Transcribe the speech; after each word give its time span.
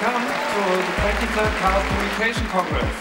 Welcome 0.00 0.22
to 0.22 0.28
the 0.28 0.92
Practical 0.96 1.44
Chaos 1.58 1.84
Communication 1.88 2.46
Congress. 2.46 2.98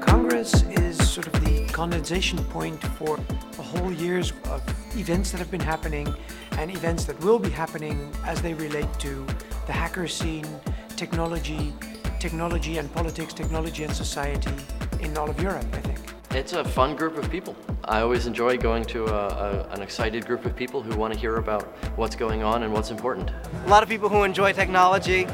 Congress 0.00 0.62
is 0.62 1.10
sort 1.10 1.26
of 1.26 1.32
the 1.44 1.66
condensation 1.72 2.38
point 2.44 2.80
for 2.80 3.18
a 3.58 3.62
whole 3.62 3.90
years 3.90 4.32
of 4.44 4.62
events 4.96 5.32
that 5.32 5.38
have 5.38 5.50
been 5.50 5.58
happening 5.58 6.14
and 6.52 6.70
events 6.70 7.04
that 7.06 7.18
will 7.24 7.40
be 7.40 7.50
happening 7.50 8.12
as 8.24 8.40
they 8.40 8.54
relate 8.54 8.96
to 9.00 9.26
the 9.66 9.72
hacker 9.72 10.06
scene, 10.06 10.46
technology, 10.94 11.72
technology 12.20 12.78
and 12.78 12.94
politics, 12.94 13.34
technology 13.34 13.82
and 13.82 13.92
society 13.92 14.54
in 15.00 15.16
all 15.16 15.28
of 15.28 15.40
Europe, 15.40 15.66
I 15.72 15.80
think. 15.80 15.98
It's 16.30 16.52
a 16.52 16.64
fun 16.64 16.96
group 16.96 17.16
of 17.16 17.30
people. 17.30 17.54
I 17.84 18.00
always 18.00 18.26
enjoy 18.26 18.56
going 18.56 18.84
to 18.86 19.06
a, 19.06 19.28
a, 19.28 19.68
an 19.70 19.82
excited 19.82 20.26
group 20.26 20.44
of 20.44 20.56
people 20.56 20.82
who 20.82 20.96
want 20.96 21.14
to 21.14 21.18
hear 21.18 21.36
about 21.36 21.62
what's 21.96 22.16
going 22.16 22.42
on 22.42 22.64
and 22.64 22.72
what's 22.72 22.90
important. 22.90 23.30
A 23.66 23.68
lot 23.68 23.84
of 23.84 23.88
people 23.88 24.08
who 24.08 24.24
enjoy 24.24 24.52
technology, 24.52 25.28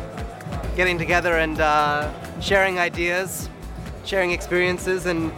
getting 0.76 0.98
together 0.98 1.38
and 1.38 1.58
uh, 1.58 2.12
sharing 2.40 2.78
ideas, 2.78 3.48
sharing 4.04 4.32
experiences, 4.32 5.06
and 5.06 5.32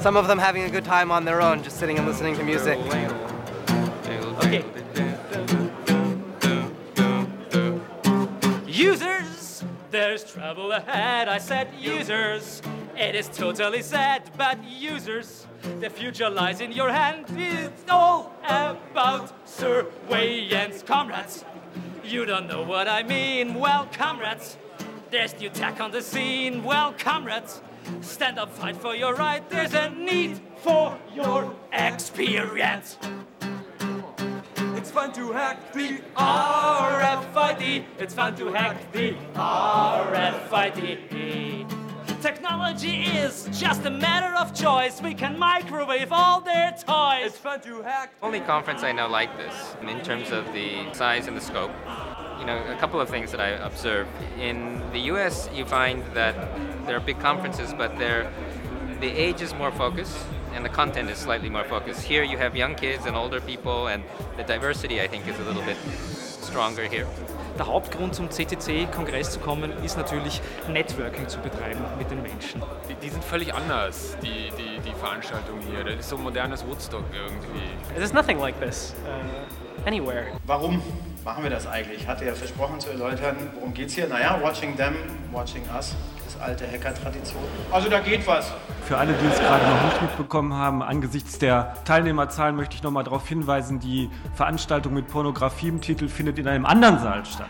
some 0.00 0.16
of 0.16 0.28
them 0.28 0.38
having 0.38 0.62
a 0.62 0.70
good 0.70 0.84
time 0.84 1.10
on 1.10 1.24
their 1.26 1.42
own, 1.42 1.62
just 1.62 1.78
sitting 1.78 1.98
and 1.98 2.06
listening 2.06 2.34
to 2.36 2.42
music. 2.42 2.78
Okay. 4.38 4.64
Users, 8.66 9.64
there's 9.90 10.24
trouble 10.24 10.72
ahead. 10.72 11.28
I 11.28 11.38
said 11.38 11.68
users. 11.78 12.62
It 12.98 13.14
is 13.14 13.28
totally 13.28 13.82
sad, 13.82 14.22
but 14.38 14.58
users, 14.64 15.46
the 15.80 15.90
future 15.90 16.30
lies 16.30 16.62
in 16.62 16.72
your 16.72 16.90
hand. 16.90 17.26
It's 17.36 17.84
all 17.90 18.32
about 18.42 19.34
surveillance, 19.46 20.82
comrades. 20.82 21.44
You 22.02 22.24
don't 22.24 22.48
know 22.48 22.62
what 22.62 22.88
I 22.88 23.02
mean. 23.02 23.52
Well, 23.52 23.86
comrades, 23.92 24.56
there's 25.10 25.38
new 25.38 25.50
tech 25.50 25.78
on 25.78 25.90
the 25.90 26.00
scene. 26.00 26.64
Well, 26.64 26.94
comrades, 26.98 27.60
stand 28.00 28.38
up, 28.38 28.50
fight 28.50 28.78
for 28.78 28.96
your 28.96 29.14
right. 29.14 29.46
There's 29.50 29.74
a 29.74 29.90
need 29.90 30.40
for 30.56 30.98
your 31.14 31.54
experience. 31.74 32.96
It's 34.74 34.90
fun 34.90 35.12
to 35.12 35.32
hack 35.32 35.72
the 35.74 36.00
RFID. 36.16 37.84
It's 37.98 38.14
fun 38.14 38.36
to 38.36 38.52
hack 38.52 38.90
the 38.92 39.16
RFID. 39.34 41.25
Technology 42.26 43.02
is 43.02 43.48
just 43.52 43.84
a 43.84 43.90
matter 43.90 44.36
of 44.36 44.52
choice. 44.52 45.00
We 45.00 45.14
can 45.14 45.38
microwave 45.38 46.08
all 46.10 46.40
their 46.40 46.72
toys. 46.72 47.26
It's 47.26 47.38
fun 47.38 47.60
to 47.60 47.82
hack. 47.82 48.14
Only 48.20 48.40
conference 48.40 48.82
I 48.82 48.90
know 48.90 49.06
like 49.06 49.36
this 49.36 49.76
in 49.80 50.00
terms 50.00 50.32
of 50.32 50.44
the 50.52 50.92
size 50.92 51.28
and 51.28 51.36
the 51.36 51.40
scope. 51.40 51.70
You 52.40 52.46
know, 52.46 52.60
a 52.66 52.76
couple 52.80 53.00
of 53.00 53.08
things 53.08 53.30
that 53.30 53.40
I 53.40 53.50
observe. 53.50 54.08
In 54.40 54.82
the 54.90 54.98
US, 55.12 55.48
you 55.54 55.64
find 55.64 56.02
that 56.14 56.34
there 56.84 56.96
are 56.96 57.00
big 57.00 57.20
conferences, 57.20 57.72
but 57.72 57.96
they're, 57.96 58.28
the 58.98 59.06
age 59.06 59.40
is 59.40 59.54
more 59.54 59.70
focused 59.70 60.18
and 60.52 60.64
the 60.64 60.68
content 60.68 61.08
is 61.08 61.18
slightly 61.18 61.48
more 61.48 61.62
focused. 61.62 62.02
Here 62.02 62.24
you 62.24 62.38
have 62.38 62.56
young 62.56 62.74
kids 62.74 63.06
and 63.06 63.14
older 63.14 63.40
people, 63.40 63.86
and 63.86 64.02
the 64.36 64.42
diversity, 64.42 65.00
I 65.00 65.06
think, 65.06 65.28
is 65.28 65.38
a 65.38 65.44
little 65.44 65.62
bit 65.62 65.76
stronger 66.40 66.88
here. 66.88 67.06
Der 67.58 67.66
Hauptgrund 67.66 68.14
zum 68.14 68.30
CCC-Kongress 68.30 69.30
zu 69.30 69.40
kommen, 69.40 69.72
ist 69.82 69.96
natürlich 69.96 70.42
Networking 70.68 71.26
zu 71.26 71.38
betreiben 71.38 71.80
mit 71.98 72.10
den 72.10 72.20
Menschen. 72.20 72.62
Die, 72.88 72.94
die 72.94 73.08
sind 73.08 73.24
völlig 73.24 73.54
anders, 73.54 74.16
die, 74.22 74.50
die, 74.58 74.78
die 74.86 74.94
Veranstaltung 74.94 75.58
hier. 75.60 75.82
Das 75.82 76.00
ist 76.00 76.08
so 76.10 76.16
ein 76.16 76.22
modernes 76.22 76.66
Woodstock 76.66 77.04
irgendwie. 77.14 77.94
There's 77.94 78.12
nothing 78.12 78.38
like 78.38 78.60
this 78.60 78.94
uh, 79.06 79.88
anywhere. 79.88 80.26
Warum 80.44 80.82
machen 81.24 81.44
wir 81.44 81.50
das 81.50 81.66
eigentlich? 81.66 82.02
Ich 82.02 82.06
hatte 82.06 82.26
ja 82.26 82.34
versprochen 82.34 82.78
zu 82.78 82.90
erläutern, 82.90 83.36
worum 83.54 83.72
geht's 83.72 83.94
hier? 83.94 84.06
Naja, 84.06 84.38
watching 84.42 84.76
them, 84.76 84.94
watching 85.32 85.62
us, 85.74 85.94
alte 86.40 86.66
Hacker-Tradition. 86.66 87.42
Also 87.70 87.88
da 87.88 88.00
geht 88.00 88.26
was. 88.26 88.52
Für 88.84 88.98
alle, 88.98 89.12
die 89.14 89.26
es 89.26 89.38
gerade 89.38 89.66
noch 89.66 89.82
nicht 89.84 90.02
mitbekommen 90.02 90.54
haben, 90.54 90.82
angesichts 90.82 91.38
der 91.38 91.74
Teilnehmerzahlen 91.84 92.54
möchte 92.54 92.76
ich 92.76 92.82
noch 92.82 92.90
mal 92.90 93.02
darauf 93.02 93.26
hinweisen, 93.26 93.80
die 93.80 94.10
Veranstaltung 94.34 94.94
mit 94.94 95.08
Pornografie 95.08 95.68
im 95.68 95.80
Titel 95.80 96.08
findet 96.08 96.38
in 96.38 96.46
einem 96.46 96.66
anderen 96.66 96.98
Saal 96.98 97.24
statt. 97.26 97.48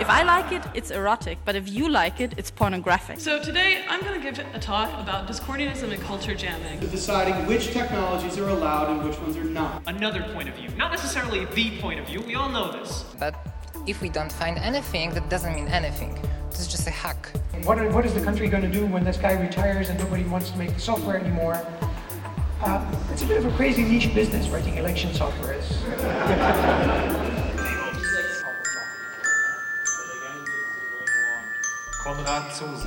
If 0.00 0.08
I 0.08 0.24
like 0.24 0.50
it, 0.50 0.62
it's 0.74 0.90
erotic, 0.90 1.38
but 1.44 1.54
if 1.54 1.68
you 1.68 1.88
like 1.88 2.18
it, 2.18 2.36
it's 2.36 2.50
pornographic. 2.50 3.20
So 3.20 3.38
today 3.38 3.78
I'm 3.88 4.00
going 4.00 4.20
to 4.20 4.26
give 4.26 4.44
a 4.54 4.58
talk 4.58 4.88
about 4.98 5.28
discordianism 5.28 5.92
and 5.92 6.02
culture 6.02 6.34
jamming. 6.34 6.80
Deciding 6.90 7.46
which 7.46 7.72
technologies 7.72 8.36
are 8.38 8.48
allowed 8.48 8.90
and 8.90 9.04
which 9.04 9.18
ones 9.20 9.36
are 9.36 9.44
not. 9.44 9.82
Another 9.86 10.24
point 10.34 10.48
of 10.48 10.56
view, 10.56 10.70
not 10.76 10.90
necessarily 10.90 11.44
the 11.54 11.78
point 11.80 12.00
of 12.00 12.06
view, 12.06 12.22
we 12.22 12.34
all 12.34 12.48
know 12.48 12.72
this. 12.72 13.04
But 13.20 13.34
if 13.86 14.00
we 14.00 14.08
don't 14.08 14.32
find 14.32 14.58
anything, 14.58 15.10
that 15.14 15.28
doesn't 15.28 15.54
mean 15.54 15.68
anything. 15.68 16.18
It's 16.54 16.66
just 16.66 16.86
a 16.86 16.90
hack. 16.90 17.28
What, 17.64 17.78
are, 17.78 17.88
what 17.90 18.04
is 18.04 18.14
the 18.14 18.20
country 18.20 18.48
going 18.48 18.62
to 18.62 18.70
do 18.70 18.86
when 18.86 19.04
this 19.04 19.16
guy 19.16 19.32
retires 19.32 19.88
and 19.88 19.98
nobody 19.98 20.24
wants 20.24 20.50
to 20.50 20.58
make 20.58 20.72
the 20.74 20.80
software 20.80 21.18
anymore? 21.18 21.54
Uh, 22.62 22.84
it's 23.10 23.22
a 23.22 23.26
bit 23.26 23.38
of 23.38 23.46
a 23.46 23.56
crazy 23.56 23.82
niche 23.82 24.14
business, 24.14 24.48
writing 24.48 24.76
election 24.76 25.12
software 25.14 25.54
is. 25.54 25.82
Konrad 32.04 32.52
Zuse, 32.52 32.84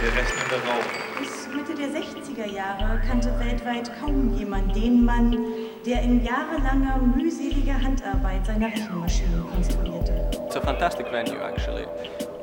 der 0.00 0.12
rechnende 0.16 0.56
Raum. 0.66 0.84
Bis 1.18 1.48
Mitte 1.54 1.74
der 1.74 1.88
60er 1.88 2.46
Jahre 2.46 3.00
kannte 3.06 3.38
weltweit 3.38 3.90
kaum 4.00 4.34
jemand 4.36 4.74
den 4.76 5.04
Mann, 5.04 5.36
der 5.84 6.02
in 6.02 6.24
jahrelanger 6.24 6.98
mühseliger 6.98 7.80
Handarbeit 7.80 8.46
seine 8.46 8.66
Rechenmaschinen 8.66 9.44
konstruierte. 9.52 10.28
It's 10.46 10.56
a 10.56 10.60
fantastic 10.60 11.06
venue, 11.10 11.40
actually. 11.42 11.86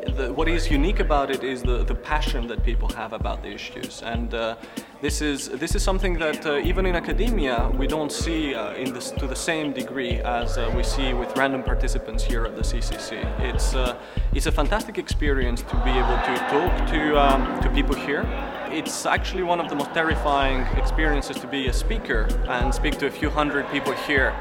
The, 0.04 0.34
what 0.34 0.48
is 0.48 0.70
unique 0.70 1.00
about 1.00 1.32
it 1.32 1.44
is 1.44 1.64
the, 1.64 1.84
the 1.84 1.96
passion 1.96 2.48
that 2.48 2.64
people 2.64 2.90
have 2.90 3.14
about 3.14 3.42
the 3.42 3.50
issues, 3.50 4.02
and 4.02 4.34
uh, 4.34 4.56
this 5.02 5.22
is 5.22 5.50
this 5.50 5.76
is 5.76 5.84
something 5.84 6.14
that 6.20 6.46
uh, 6.46 6.58
even 6.58 6.86
in 6.86 6.96
academia 6.96 7.72
we 7.78 7.88
don't 7.88 8.12
see 8.12 8.54
uh, 8.54 8.74
in 8.74 8.94
this, 8.94 9.12
to 9.12 9.28
the 9.28 9.36
same 9.36 9.72
degree 9.72 10.20
as 10.20 10.58
uh, 10.58 10.72
we 10.76 10.84
see 10.84 11.14
with 11.14 11.36
random 11.38 11.64
participants 11.64 12.24
here 12.24 12.46
at 12.46 12.56
the 12.56 12.62
CCC. 12.62 13.24
It's 13.40 13.76
uh, 13.76 13.98
it's 14.34 14.46
a 14.46 14.52
fantastic 14.52 14.98
experience 14.98 15.62
to 15.62 15.76
be 15.84 15.92
able 15.92 16.18
to 16.30 16.36
talk 16.52 16.90
to 16.90 17.18
um, 17.18 17.62
to 17.62 17.70
people 17.70 17.96
here. 17.96 18.24
It's 18.70 19.06
actually 19.06 19.44
one 19.44 19.60
of 19.60 19.70
the 19.70 19.76
most 19.76 19.94
terrifying 19.94 20.62
experiences 20.78 21.38
to 21.38 21.48
be 21.48 21.68
a 21.68 21.74
speaker 21.74 22.28
and 22.48 22.74
speak 22.74 22.98
to 23.00 23.08
a 23.08 23.12
few 23.12 23.30
hundred 23.30 23.70
people 23.70 23.94
here 23.94 24.34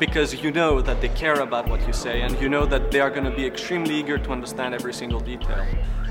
because 0.00 0.34
you 0.34 0.50
know 0.50 0.80
that 0.80 1.00
they 1.00 1.10
care 1.10 1.40
about 1.40 1.68
what 1.68 1.86
you 1.86 1.92
say 1.92 2.22
and 2.22 2.40
you 2.40 2.48
know 2.48 2.64
that 2.66 2.90
they 2.90 3.00
are 3.00 3.10
going 3.10 3.24
to 3.24 3.30
be 3.30 3.46
extremely 3.46 3.94
eager 3.94 4.18
to 4.18 4.32
understand 4.32 4.74
every 4.74 4.92
single 4.92 5.20
detail. 5.20 5.64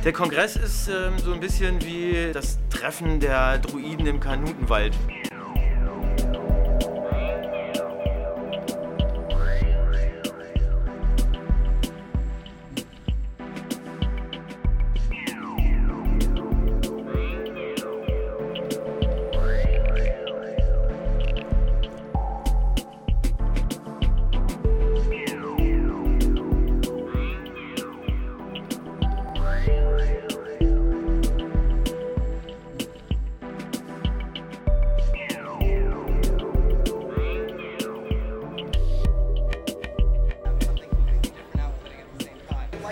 Der 0.05 0.13
Kongress 0.13 0.55
ist 0.55 0.87
ähm, 0.87 1.17
so 1.17 1.33
ein 1.33 1.41
bisschen 1.41 1.83
wie 1.83 2.31
das 2.31 2.57
Treffen 2.69 3.19
der 3.19 3.57
Druiden 3.57 4.07
im 4.07 4.19
Kanutenwald. 4.19 4.93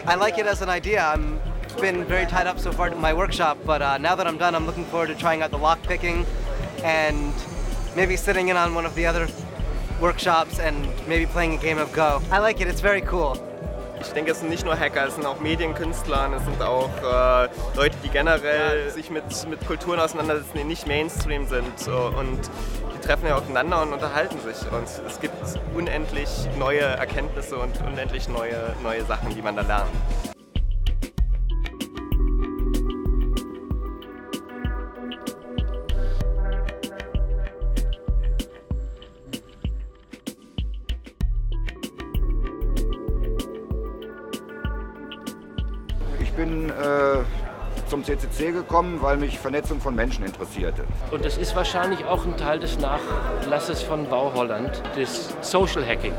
I 0.08 0.16
like 0.16 0.38
it 0.38 0.46
as 0.46 0.62
an 0.62 0.70
idea. 0.70 1.04
I'm 1.04 1.38
been 1.82 2.06
very 2.06 2.26
tied 2.26 2.48
up 2.48 2.60
so 2.60 2.72
far 2.72 2.88
in 2.88 2.98
my 2.98 3.14
workshop, 3.14 3.58
but 3.66 3.82
uh, 3.82 3.98
now 3.98 4.16
that 4.16 4.26
I'm 4.26 4.38
done, 4.38 4.56
I'm 4.56 4.66
looking 4.66 4.86
forward 4.86 5.08
to 5.08 5.16
trying 5.16 5.42
out 5.42 5.52
the 5.52 5.58
lock 5.58 5.84
picking 5.84 6.26
and 6.82 7.34
maybe 7.94 8.16
sitting 8.16 8.48
in 8.48 8.56
on 8.56 8.74
one 8.74 8.86
of 8.86 8.96
the 8.96 9.06
other 9.06 9.28
workshops 10.00 10.60
and 10.60 10.90
maybe 11.10 11.26
playing 11.26 11.56
a 11.56 11.62
game 11.62 11.78
of 11.78 11.92
Go. 11.92 12.22
I 12.32 12.40
like 12.40 12.62
it. 12.62 12.70
It's 12.70 12.80
very 12.80 13.02
cool. 13.02 13.36
Ich 14.08 14.14
denke, 14.14 14.32
es 14.32 14.40
sind 14.40 14.50
nicht 14.50 14.66
nur 14.66 14.80
Hacker, 14.80 15.06
es 15.06 15.16
sind 15.16 15.26
auch 15.26 15.40
Medienkünstler, 15.42 16.32
es 16.36 16.44
sind 16.46 16.62
auch 16.62 16.90
äh, 17.04 17.50
Leute, 17.76 17.96
die 18.04 18.10
generell 18.10 18.90
sich 18.90 19.12
mit, 19.12 19.24
mit 19.48 19.66
Kulturen 19.68 20.00
auseinandersetzen, 20.00 20.58
die 20.58 20.64
nicht 20.64 20.88
Mainstream 20.88 21.46
sind. 21.46 21.78
So, 21.78 22.12
und 22.18 22.40
die 22.96 23.06
treffen 23.06 23.28
ja 23.28 23.36
aufeinander 23.36 23.82
und 23.84 23.94
unterhalten 23.94 24.40
sich. 24.40 24.72
Und 24.72 24.88
es 25.06 25.20
gibt 25.20 25.36
unendlich 25.76 26.30
neue 26.58 26.82
Erkenntnisse 26.82 27.58
und 27.58 27.80
unendlich 27.86 28.28
neue, 28.28 28.76
neue 28.82 29.04
Sachen, 29.06 29.36
die 29.36 29.42
man 29.42 29.56
da 29.56 29.62
lernt. 29.62 30.37
Bin 46.38 46.70
äh, 46.70 46.74
zum 47.90 48.04
CCC 48.04 48.52
gekommen, 48.52 49.02
weil 49.02 49.18
mich 49.18 49.40
Vernetzung 49.40 49.82
von 49.82 49.96
Menschen 49.96 50.24
interessierte. 50.26 50.84
Und 51.12 51.26
das 51.26 51.38
ist 51.38 51.56
wahrscheinlich 51.56 52.06
auch 52.06 52.26
ein 52.26 52.38
Teil 52.38 52.60
des 52.60 52.80
Nachlasses 52.80 53.82
von 53.82 54.08
Bauholland, 54.08 54.82
des 54.96 55.36
Social 55.42 55.86
Hacking. 55.86 56.14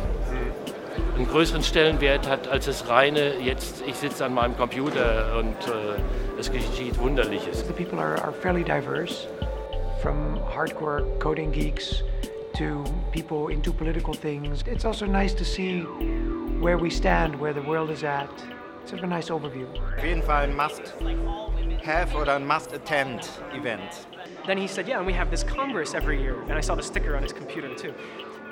Einen 1.16 1.28
größeren 1.28 1.62
Stellenwert 1.62 2.28
hat 2.28 2.48
als 2.48 2.66
das 2.66 2.88
reine, 2.88 3.38
jetzt 3.40 3.82
ich 3.86 3.94
sitze 3.96 4.24
an 4.24 4.34
meinem 4.34 4.56
Computer 4.56 5.38
und 5.38 5.56
äh, 5.66 6.38
es 6.38 6.50
geschieht 6.50 6.98
Wunderliches. 6.98 7.64
The 7.66 7.72
people 7.72 7.98
are, 7.98 8.20
are 8.22 8.32
fairly 8.32 8.62
diverse, 8.62 9.26
from 10.02 10.38
hardcore 10.54 11.04
coding 11.18 11.50
geeks 11.50 12.02
to 12.56 12.84
people 13.12 13.52
into 13.52 13.72
political 13.72 14.14
things. 14.14 14.62
It's 14.66 14.84
also 14.84 15.06
nice 15.06 15.34
to 15.34 15.44
see 15.44 15.82
where 16.60 16.78
we 16.78 16.90
stand, 16.90 17.40
where 17.40 17.52
the 17.52 17.62
world 17.62 17.90
is 17.90 18.04
at. 18.04 18.30
It's 18.88 18.92
sort 18.92 19.04
of 19.04 19.10
a 19.10 19.14
nice 19.14 19.28
overview. 19.28 19.68
Auf 19.98 20.02
jeden 20.02 20.22
Fall 20.22 20.44
ein 20.44 20.56
Must-have 20.56 22.14
or 22.14 22.26
ein 22.26 22.46
Must-attend 22.46 23.30
Event. 23.52 24.06
Then 24.46 24.56
he 24.56 24.66
said, 24.66 24.88
Yeah, 24.88 24.96
and 24.96 25.06
we 25.06 25.12
have 25.12 25.30
this 25.30 25.44
Congress 25.44 25.92
every 25.92 26.18
year. 26.18 26.40
And 26.44 26.52
I 26.52 26.62
saw 26.62 26.74
the 26.74 26.82
sticker 26.82 27.14
on 27.14 27.22
his 27.22 27.34
computer 27.34 27.74
too. 27.74 27.92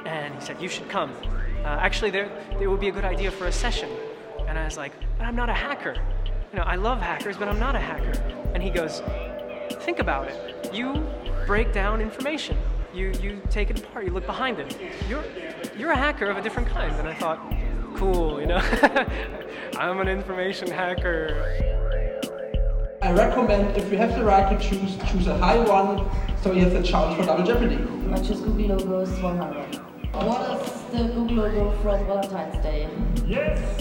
And 0.04 0.34
he 0.34 0.40
said, 0.42 0.60
You 0.60 0.68
should 0.68 0.90
come. 0.90 1.10
Uh, 1.64 1.78
actually, 1.80 2.10
there, 2.10 2.30
it 2.60 2.66
would 2.66 2.80
be 2.80 2.88
a 2.88 2.92
good 2.92 3.06
idea 3.06 3.30
for 3.30 3.46
a 3.46 3.50
session. 3.50 3.88
And 4.46 4.58
I 4.58 4.66
was 4.66 4.76
like, 4.76 4.92
But 5.16 5.24
I'm 5.24 5.36
not 5.36 5.48
a 5.48 5.54
hacker. 5.54 5.96
You 6.52 6.58
know, 6.58 6.64
I 6.64 6.74
love 6.74 7.00
hackers, 7.00 7.38
but 7.38 7.48
I'm 7.48 7.58
not 7.58 7.74
a 7.74 7.80
hacker. 7.80 8.20
And 8.52 8.62
he 8.62 8.68
goes, 8.68 9.00
Think 9.84 10.00
about 10.00 10.28
it. 10.28 10.70
You 10.70 11.02
break 11.46 11.72
down 11.72 12.02
information. 12.02 12.58
You, 12.92 13.14
you 13.22 13.40
take 13.48 13.70
it 13.70 13.78
apart. 13.78 14.04
You 14.04 14.10
look 14.10 14.26
behind 14.26 14.58
it. 14.58 14.78
You're, 15.08 15.24
you're 15.78 15.90
a 15.90 15.96
hacker 15.96 16.26
of 16.26 16.37
a 16.37 16.43
different 16.43 16.69
kind. 16.69 16.94
And 16.96 17.08
I 17.08 17.14
thought, 17.14 17.38
cool, 17.94 18.40
you 18.40 18.46
know? 18.46 18.56
I'm 19.78 20.00
an 20.00 20.08
information 20.08 20.70
hacker. 20.70 21.43
I 23.02 23.12
recommend 23.12 23.76
if 23.76 23.90
you 23.93 23.99
have 23.99 24.17
the 24.17 24.25
right 24.25 24.58
to 24.58 24.69
choose, 24.69 24.96
choose 25.11 25.26
a 25.26 25.37
high 25.38 25.58
one 25.58 26.08
so 26.43 26.52
you 26.52 26.62
have 26.62 26.73
the 26.73 26.82
chance 26.82 27.17
for 27.17 27.25
double 27.25 27.44
jeopardy. 27.44 27.76
I 28.12 28.17
choose 28.19 28.40
Google 28.40 28.76
logos 28.76 29.20
100. 29.20 29.76
What 30.12 30.62
is 30.62 30.73
the 30.93 31.12
Google 31.12 31.37
logo 31.37 31.70
from 31.82 32.06
Valentine's 32.06 32.62
Day? 32.62 32.88
Yes! 33.26 33.75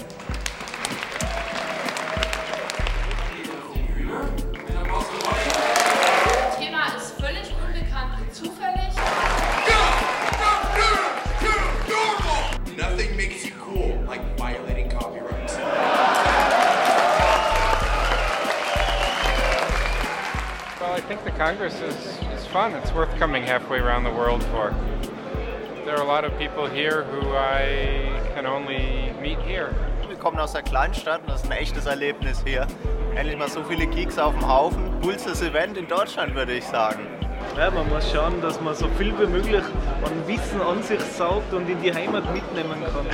Congress 21.38 21.76
is, 21.82 21.96
is 22.34 22.46
fun. 22.48 22.74
It's 22.76 22.94
worth 22.94 23.14
coming 23.18 23.44
halfway 23.44 23.80
around 23.80 24.06
the 24.06 24.12
world 24.12 24.42
for. 24.46 24.74
There 25.84 25.96
are 25.98 26.02
a 26.02 26.08
lot 26.08 26.24
of 26.24 26.38
people 26.40 26.66
here 26.66 27.04
who 27.04 27.36
I 27.36 28.32
can 28.34 28.46
only 28.46 29.12
meet 29.22 29.40
here. 29.40 29.76
Wir 30.08 30.16
kommen 30.16 30.40
aus 30.40 30.54
der 30.54 30.62
Kleinstadt 30.62 31.22
und 31.22 31.30
das 31.30 31.44
ist 31.44 31.52
ein 31.52 31.58
echtes 31.58 31.88
Erlebnis 31.88 32.42
hier. 32.46 32.66
Endlich 33.16 33.38
mal 33.38 33.50
so 33.50 33.62
viele 33.64 33.86
Geeks 33.86 34.18
auf 34.18 34.34
dem 34.34 34.48
Haufen. 34.48 34.90
Coolstes 35.02 35.42
Event 35.42 35.78
in 35.78 35.88
Deutschland, 35.88 36.36
würde 36.36 36.54
ich 36.54 36.64
sagen. 36.64 37.06
Ja, 37.58 37.70
man 37.70 37.90
muss 37.90 38.10
schauen, 38.10 38.42
dass 38.42 38.62
man 38.62 38.74
so 38.74 38.88
viel 38.98 39.14
wie 39.20 39.28
möglich 39.28 39.64
an 40.06 40.28
Wissen 40.28 40.62
an 40.62 40.82
sich 40.84 41.02
saugt 41.02 41.54
und 41.54 41.70
in 41.70 41.82
die 41.82 41.94
Heimat 41.94 42.24
mitnehmen 42.34 42.82
kann. 42.82 43.08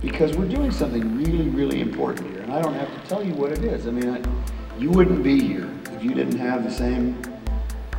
because 0.00 0.36
we're 0.36 0.48
doing 0.48 0.70
something 0.70 1.18
really, 1.18 1.48
really 1.48 1.80
important 1.80 2.30
here, 2.30 2.40
and 2.42 2.52
I 2.52 2.62
don't 2.62 2.74
have 2.74 2.88
to 2.88 3.08
tell 3.08 3.24
you 3.24 3.34
what 3.34 3.50
it 3.50 3.64
is. 3.64 3.86
I 3.86 3.90
mean, 3.90 4.08
I, 4.08 4.20
you 4.78 4.90
wouldn't 4.90 5.22
be 5.22 5.40
here 5.40 5.68
if 5.92 6.04
you 6.04 6.12
didn't 6.12 6.38
have 6.38 6.62
the 6.62 6.70
same 6.70 7.20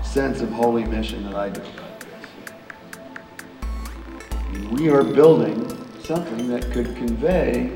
sense 0.04 0.42
of 0.42 0.50
holy 0.52 0.84
mission 0.86 1.24
that 1.24 1.36
I 1.36 1.50
do. 1.50 1.62
We 4.72 4.90
are 4.90 5.04
building 5.04 5.68
something 6.04 6.48
that 6.50 6.72
could 6.72 6.96
convey 6.96 7.72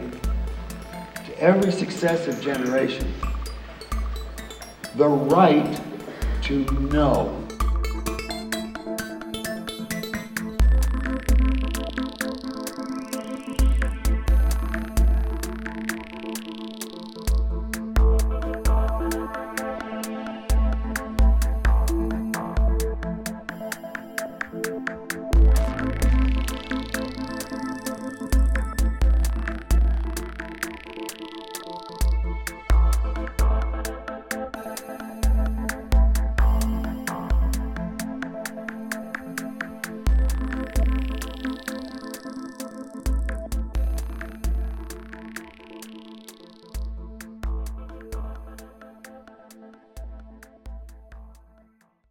to 1.25 1.39
every 1.39 1.71
successive 1.71 2.41
generation 2.41 3.11
the 4.95 5.07
right 5.07 5.81
to 6.43 6.65
know 6.91 7.47